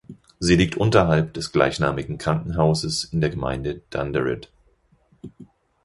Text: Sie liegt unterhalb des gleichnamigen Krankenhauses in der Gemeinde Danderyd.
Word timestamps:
Sie 0.39 0.55
liegt 0.55 0.77
unterhalb 0.77 1.35
des 1.35 1.51
gleichnamigen 1.51 2.17
Krankenhauses 2.17 3.03
in 3.03 3.21
der 3.21 3.29
Gemeinde 3.29 3.83
Danderyd. 3.91 4.51